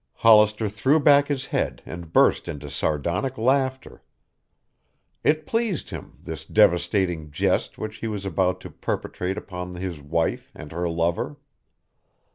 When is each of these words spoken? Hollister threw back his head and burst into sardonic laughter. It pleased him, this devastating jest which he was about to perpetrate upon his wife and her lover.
Hollister 0.15 0.67
threw 0.67 0.99
back 0.99 1.27
his 1.27 1.45
head 1.45 1.83
and 1.85 2.11
burst 2.11 2.47
into 2.47 2.71
sardonic 2.71 3.37
laughter. 3.37 4.01
It 5.23 5.45
pleased 5.45 5.91
him, 5.91 6.17
this 6.23 6.43
devastating 6.43 7.29
jest 7.29 7.77
which 7.77 7.97
he 7.97 8.07
was 8.07 8.25
about 8.25 8.59
to 8.61 8.71
perpetrate 8.71 9.37
upon 9.37 9.75
his 9.75 10.01
wife 10.01 10.49
and 10.55 10.71
her 10.71 10.89
lover. 10.89 11.37